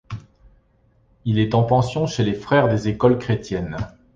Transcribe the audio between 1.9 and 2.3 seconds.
chez